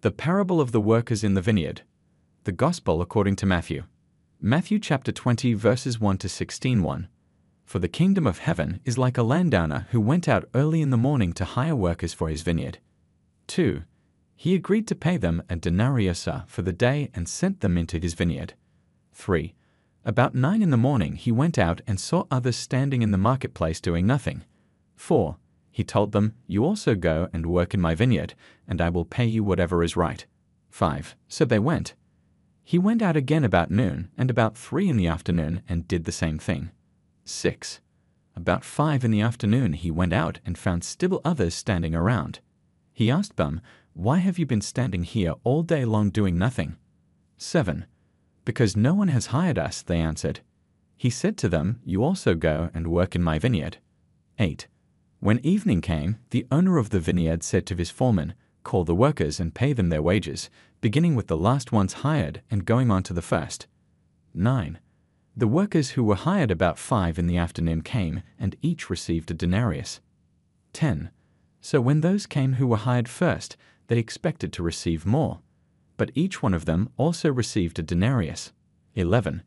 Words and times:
The 0.00 0.12
parable 0.12 0.60
of 0.60 0.70
the 0.70 0.80
workers 0.80 1.24
in 1.24 1.34
the 1.34 1.42
vineyard. 1.42 1.82
The 2.44 2.52
Gospel 2.52 3.02
according 3.02 3.34
to 3.34 3.46
Matthew. 3.46 3.82
Matthew 4.40 4.78
chapter 4.78 5.10
20 5.10 5.54
verses 5.54 6.00
1 6.00 6.18
to 6.18 6.28
16 6.28 6.84
1. 6.84 7.08
For 7.64 7.80
the 7.80 7.88
kingdom 7.88 8.24
of 8.24 8.38
heaven 8.38 8.78
is 8.84 8.96
like 8.96 9.18
a 9.18 9.24
landowner 9.24 9.88
who 9.90 10.00
went 10.00 10.28
out 10.28 10.48
early 10.54 10.82
in 10.82 10.90
the 10.90 10.96
morning 10.96 11.32
to 11.32 11.44
hire 11.44 11.74
workers 11.74 12.14
for 12.14 12.28
his 12.28 12.42
vineyard. 12.42 12.78
2. 13.48 13.82
He 14.36 14.54
agreed 14.54 14.86
to 14.86 14.94
pay 14.94 15.16
them 15.16 15.42
a 15.50 15.56
denarius 15.56 16.28
for 16.46 16.62
the 16.62 16.72
day 16.72 17.10
and 17.12 17.28
sent 17.28 17.58
them 17.58 17.76
into 17.76 17.98
his 17.98 18.14
vineyard. 18.14 18.54
3. 19.14 19.52
About 20.04 20.32
nine 20.32 20.62
in 20.62 20.70
the 20.70 20.76
morning 20.76 21.16
he 21.16 21.32
went 21.32 21.58
out 21.58 21.80
and 21.88 21.98
saw 21.98 22.22
others 22.30 22.54
standing 22.54 23.02
in 23.02 23.10
the 23.10 23.18
marketplace 23.18 23.80
doing 23.80 24.06
nothing. 24.06 24.44
4. 24.94 25.38
He 25.78 25.84
told 25.84 26.10
them, 26.10 26.34
You 26.48 26.64
also 26.64 26.96
go 26.96 27.28
and 27.32 27.46
work 27.46 27.72
in 27.72 27.80
my 27.80 27.94
vineyard, 27.94 28.34
and 28.66 28.80
I 28.80 28.88
will 28.88 29.04
pay 29.04 29.26
you 29.26 29.44
whatever 29.44 29.84
is 29.84 29.96
right. 29.96 30.26
5. 30.70 31.14
So 31.28 31.44
they 31.44 31.60
went. 31.60 31.94
He 32.64 32.80
went 32.80 33.00
out 33.00 33.16
again 33.16 33.44
about 33.44 33.70
noon, 33.70 34.10
and 34.18 34.28
about 34.28 34.58
three 34.58 34.88
in 34.88 34.96
the 34.96 35.06
afternoon, 35.06 35.62
and 35.68 35.86
did 35.86 36.02
the 36.02 36.10
same 36.10 36.36
thing. 36.36 36.72
6. 37.26 37.78
About 38.34 38.64
five 38.64 39.04
in 39.04 39.12
the 39.12 39.20
afternoon 39.20 39.72
he 39.72 39.88
went 39.92 40.12
out 40.12 40.40
and 40.44 40.58
found 40.58 40.82
still 40.82 41.20
others 41.24 41.54
standing 41.54 41.94
around. 41.94 42.40
He 42.92 43.08
asked 43.08 43.36
them, 43.36 43.60
Why 43.92 44.18
have 44.18 44.36
you 44.36 44.46
been 44.46 44.60
standing 44.60 45.04
here 45.04 45.34
all 45.44 45.62
day 45.62 45.84
long 45.84 46.10
doing 46.10 46.36
nothing? 46.36 46.76
7. 47.36 47.86
Because 48.44 48.76
no 48.76 48.94
one 48.94 49.14
has 49.14 49.26
hired 49.26 49.60
us, 49.60 49.82
they 49.82 50.00
answered. 50.00 50.40
He 50.96 51.08
said 51.08 51.36
to 51.36 51.48
them, 51.48 51.78
You 51.84 52.02
also 52.02 52.34
go 52.34 52.68
and 52.74 52.88
work 52.88 53.14
in 53.14 53.22
my 53.22 53.38
vineyard. 53.38 53.76
8. 54.40 54.66
When 55.20 55.44
evening 55.44 55.80
came, 55.80 56.18
the 56.30 56.46
owner 56.50 56.78
of 56.78 56.90
the 56.90 57.00
vineyard 57.00 57.42
said 57.42 57.66
to 57.66 57.74
his 57.74 57.90
foreman, 57.90 58.34
Call 58.62 58.84
the 58.84 58.94
workers 58.94 59.40
and 59.40 59.54
pay 59.54 59.72
them 59.72 59.88
their 59.88 60.02
wages, 60.02 60.48
beginning 60.80 61.16
with 61.16 61.26
the 61.26 61.36
last 61.36 61.72
ones 61.72 62.04
hired 62.04 62.42
and 62.50 62.64
going 62.64 62.90
on 62.90 63.02
to 63.04 63.12
the 63.12 63.22
first. 63.22 63.66
9. 64.32 64.78
The 65.36 65.48
workers 65.48 65.90
who 65.90 66.04
were 66.04 66.14
hired 66.14 66.50
about 66.52 66.78
five 66.78 67.18
in 67.18 67.26
the 67.26 67.36
afternoon 67.36 67.82
came, 67.82 68.22
and 68.38 68.54
each 68.62 68.88
received 68.90 69.30
a 69.30 69.34
denarius. 69.34 70.00
10. 70.72 71.10
So 71.60 71.80
when 71.80 72.00
those 72.00 72.26
came 72.26 72.54
who 72.54 72.66
were 72.68 72.76
hired 72.76 73.08
first, 73.08 73.56
they 73.88 73.98
expected 73.98 74.52
to 74.52 74.62
receive 74.62 75.04
more. 75.04 75.40
But 75.96 76.12
each 76.14 76.42
one 76.42 76.54
of 76.54 76.64
them 76.64 76.90
also 76.96 77.32
received 77.32 77.78
a 77.80 77.82
denarius. 77.82 78.52
11. 78.94 79.42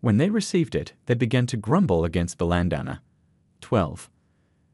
When 0.00 0.16
they 0.16 0.30
received 0.30 0.74
it, 0.74 0.94
they 1.06 1.14
began 1.14 1.46
to 1.48 1.58
grumble 1.58 2.04
against 2.06 2.38
the 2.38 2.46
landowner. 2.46 3.00
12. 3.60 4.08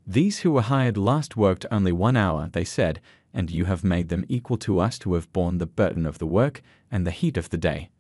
These 0.07 0.41
who 0.41 0.53
were 0.53 0.63
hired 0.63 0.97
last 0.97 1.37
worked 1.37 1.67
only 1.71 1.91
one 1.91 2.17
hour, 2.17 2.49
they 2.53 2.65
said, 2.65 3.01
and 3.35 3.51
you 3.51 3.65
have 3.65 3.83
made 3.83 4.09
them 4.09 4.25
equal 4.29 4.57
to 4.59 4.79
us 4.79 5.01
who 5.03 5.15
have 5.15 5.33
borne 5.33 5.59
the 5.59 5.67
burden 5.67 6.07
of 6.07 6.19
the 6.19 6.27
work 6.27 6.63
and 6.91 7.07
the 7.07 7.11
heat 7.11 7.37
of 7.37 7.51
the 7.51 7.59
day. 7.59 7.91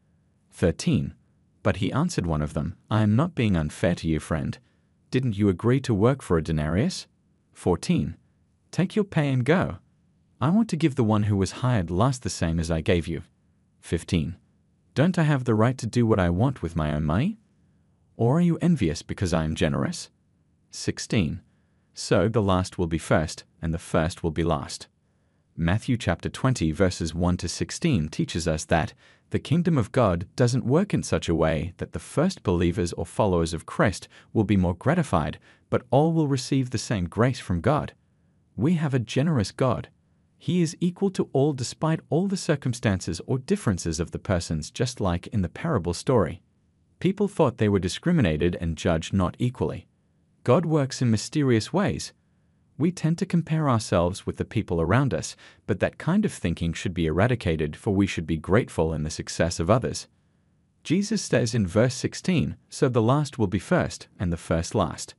13. 0.52 1.14
But 1.62 1.78
he 1.78 1.92
answered 1.92 2.26
one 2.26 2.42
of 2.42 2.54
them, 2.54 2.76
I 2.88 3.02
am 3.02 3.16
not 3.16 3.34
being 3.34 3.56
unfair 3.56 3.96
to 3.96 4.08
you, 4.08 4.20
friend. 4.20 4.56
Didn't 5.10 5.36
you 5.36 5.48
agree 5.48 5.80
to 5.80 5.92
work 5.92 6.22
for 6.22 6.38
a 6.38 6.42
denarius? 6.42 7.06
14. 7.54 8.16
Take 8.70 8.94
your 8.94 9.04
pay 9.04 9.32
and 9.32 9.44
go. 9.44 9.78
I 10.40 10.50
want 10.50 10.68
to 10.70 10.76
give 10.76 10.94
the 10.94 11.04
one 11.04 11.24
who 11.24 11.36
was 11.36 11.62
hired 11.62 11.90
last 11.90 12.22
the 12.22 12.30
same 12.30 12.60
as 12.60 12.70
I 12.70 12.82
gave 12.82 13.08
you. 13.08 13.22
15. 13.80 14.36
Don't 14.94 15.18
I 15.18 15.24
have 15.24 15.44
the 15.44 15.54
right 15.54 15.76
to 15.78 15.86
do 15.86 16.06
what 16.06 16.20
I 16.20 16.30
want 16.30 16.62
with 16.62 16.76
my 16.76 16.94
own 16.94 17.04
money? 17.04 17.38
Or 18.16 18.38
are 18.38 18.42
you 18.42 18.58
envious 18.62 19.02
because 19.02 19.34
I 19.34 19.44
am 19.44 19.54
generous? 19.54 20.10
16. 20.70 21.40
So 21.98 22.28
the 22.28 22.42
last 22.42 22.76
will 22.76 22.88
be 22.88 22.98
first, 22.98 23.44
and 23.62 23.72
the 23.72 23.78
first 23.78 24.22
will 24.22 24.30
be 24.30 24.44
last. 24.44 24.86
Matthew 25.56 25.96
chapter 25.96 26.28
20 26.28 26.70
verses 26.70 27.14
1 27.14 27.38
to 27.38 27.48
16 27.48 28.10
teaches 28.10 28.46
us 28.46 28.66
that 28.66 28.92
the 29.30 29.38
kingdom 29.38 29.78
of 29.78 29.92
God 29.92 30.26
doesn't 30.36 30.66
work 30.66 30.92
in 30.92 31.02
such 31.02 31.26
a 31.26 31.34
way 31.34 31.72
that 31.78 31.94
the 31.94 31.98
first 31.98 32.42
believers 32.42 32.92
or 32.92 33.06
followers 33.06 33.54
of 33.54 33.64
Christ 33.64 34.08
will 34.34 34.44
be 34.44 34.58
more 34.58 34.74
gratified, 34.74 35.38
but 35.70 35.86
all 35.90 36.12
will 36.12 36.28
receive 36.28 36.68
the 36.68 36.76
same 36.76 37.06
grace 37.06 37.40
from 37.40 37.62
God. 37.62 37.94
We 38.56 38.74
have 38.74 38.92
a 38.92 38.98
generous 38.98 39.50
God. 39.50 39.88
He 40.36 40.60
is 40.60 40.76
equal 40.80 41.08
to 41.12 41.30
all 41.32 41.54
despite 41.54 42.00
all 42.10 42.26
the 42.26 42.36
circumstances 42.36 43.22
or 43.26 43.38
differences 43.38 44.00
of 44.00 44.10
the 44.10 44.18
persons, 44.18 44.70
just 44.70 45.00
like 45.00 45.28
in 45.28 45.40
the 45.40 45.48
parable 45.48 45.94
story. 45.94 46.42
People 47.00 47.26
thought 47.26 47.56
they 47.56 47.70
were 47.70 47.78
discriminated 47.78 48.54
and 48.60 48.76
judged 48.76 49.14
not 49.14 49.34
equally. 49.38 49.88
God 50.46 50.64
works 50.64 51.02
in 51.02 51.10
mysterious 51.10 51.72
ways. 51.72 52.12
We 52.78 52.92
tend 52.92 53.18
to 53.18 53.26
compare 53.26 53.68
ourselves 53.68 54.26
with 54.26 54.36
the 54.36 54.44
people 54.44 54.80
around 54.80 55.12
us, 55.12 55.34
but 55.66 55.80
that 55.80 55.98
kind 55.98 56.24
of 56.24 56.32
thinking 56.32 56.72
should 56.72 56.94
be 56.94 57.06
eradicated, 57.06 57.74
for 57.74 57.92
we 57.92 58.06
should 58.06 58.28
be 58.28 58.36
grateful 58.36 58.94
in 58.94 59.02
the 59.02 59.10
success 59.10 59.58
of 59.58 59.68
others. 59.68 60.06
Jesus 60.84 61.20
says 61.20 61.52
in 61.52 61.66
verse 61.66 61.94
16, 61.94 62.54
So 62.68 62.88
the 62.88 63.02
last 63.02 63.40
will 63.40 63.48
be 63.48 63.58
first, 63.58 64.06
and 64.20 64.32
the 64.32 64.36
first 64.36 64.72
last. 64.72 65.16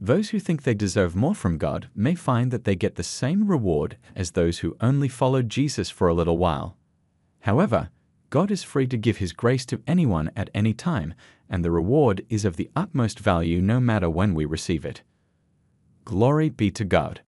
Those 0.00 0.30
who 0.30 0.40
think 0.40 0.62
they 0.62 0.72
deserve 0.72 1.14
more 1.14 1.34
from 1.34 1.58
God 1.58 1.90
may 1.94 2.14
find 2.14 2.50
that 2.50 2.64
they 2.64 2.76
get 2.76 2.94
the 2.94 3.02
same 3.02 3.48
reward 3.48 3.98
as 4.14 4.30
those 4.30 4.60
who 4.60 4.74
only 4.80 5.08
followed 5.08 5.50
Jesus 5.50 5.90
for 5.90 6.08
a 6.08 6.14
little 6.14 6.38
while. 6.38 6.78
However, 7.40 7.90
God 8.30 8.50
is 8.50 8.62
free 8.62 8.86
to 8.88 8.96
give 8.96 9.18
His 9.18 9.32
grace 9.32 9.64
to 9.66 9.82
anyone 9.86 10.30
at 10.36 10.50
any 10.54 10.74
time, 10.74 11.14
and 11.48 11.64
the 11.64 11.70
reward 11.70 12.24
is 12.28 12.44
of 12.44 12.56
the 12.56 12.70
utmost 12.74 13.18
value 13.18 13.60
no 13.60 13.80
matter 13.80 14.10
when 14.10 14.34
we 14.34 14.44
receive 14.44 14.84
it. 14.84 15.02
Glory 16.04 16.48
be 16.48 16.70
to 16.70 16.84
God. 16.84 17.22